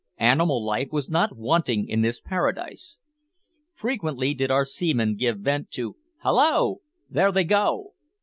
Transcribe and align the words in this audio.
Animal 0.17 0.65
life 0.65 0.87
was 0.91 1.11
not 1.11 1.37
wanting 1.37 1.87
in 1.87 2.01
this 2.01 2.19
paradise. 2.19 2.97
Frequently 3.71 4.33
did 4.33 4.49
our 4.49 4.65
seaman 4.65 5.15
give 5.15 5.37
vent 5.37 5.69
to 5.73 5.95
"Hallo!" 6.23 6.77
"There 7.07 7.31
they 7.31 7.43
go!" 7.43 7.93